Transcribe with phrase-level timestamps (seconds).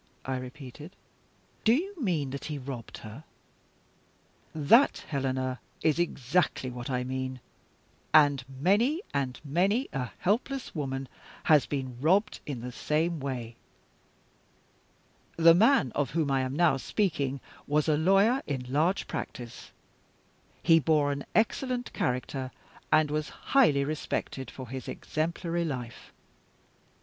[0.25, 0.95] I repeated.
[1.63, 3.23] "Do you mean that he robbed her?"
[4.55, 7.39] "That, Helena, is exactly what I mean
[8.11, 11.07] and many and many a helpless woman
[11.43, 13.57] has been robbed in the same way.
[15.37, 19.71] The man of whom I am now speaking was a lawyer in large practice.
[20.63, 22.49] He bore an excellent character,
[22.91, 26.11] and was highly respected for his exemplary life.